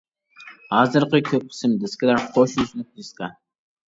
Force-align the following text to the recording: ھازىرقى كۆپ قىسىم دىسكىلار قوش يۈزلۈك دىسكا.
ھازىرقى 0.75 1.19
كۆپ 1.27 1.45
قىسىم 1.51 1.75
دىسكىلار 1.83 2.23
قوش 2.39 2.57
يۈزلۈك 2.63 2.89
دىسكا. 3.03 3.29